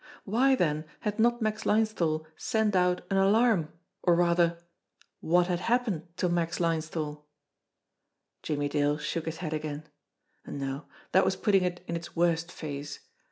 Why 0.25 0.55
then 0.55 0.85
had 1.01 1.19
not 1.19 1.43
Max 1.43 1.63
Linesthal 1.63 2.25
sent 2.35 2.75
out 2.75 3.01
an 3.11 3.17
alarm, 3.17 3.71
or, 4.01 4.15
rather 4.15 4.57
what 5.19 5.45
had 5.45 5.59
hap 5.59 5.85
pened 5.85 6.07
to 6.17 6.27
Max 6.27 6.57
Linesthal 6.59 7.17
f 7.17 7.21
Jimmie 8.41 8.67
Dale 8.67 8.97
shook 8.97 9.25
his 9.27 9.37
head 9.45 9.53
again. 9.53 9.83
No; 10.43 10.85
that 11.11 11.23
was 11.23 11.35
putting 11.35 11.61
it 11.63 11.83
in 11.85 11.95
its 11.95 12.15
worst 12.15 12.51
phase. 12.51 13.01